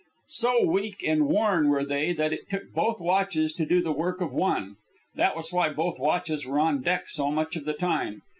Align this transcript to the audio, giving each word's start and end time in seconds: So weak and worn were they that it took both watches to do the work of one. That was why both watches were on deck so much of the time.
So 0.29 0.65
weak 0.65 1.03
and 1.05 1.27
worn 1.27 1.69
were 1.69 1.85
they 1.85 2.11
that 2.11 2.33
it 2.33 2.49
took 2.49 2.71
both 2.73 2.99
watches 2.99 3.53
to 3.53 3.67
do 3.67 3.83
the 3.83 3.91
work 3.91 4.19
of 4.19 4.33
one. 4.33 4.77
That 5.13 5.35
was 5.35 5.53
why 5.53 5.69
both 5.69 5.99
watches 5.99 6.43
were 6.43 6.57
on 6.59 6.81
deck 6.81 7.07
so 7.07 7.29
much 7.29 7.55
of 7.55 7.65
the 7.65 7.73
time. 7.75 8.23